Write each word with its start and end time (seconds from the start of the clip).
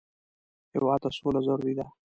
هېواد 0.73 0.99
ته 1.03 1.09
سوله 1.17 1.39
ضروري 1.47 1.73
ده 1.77 1.85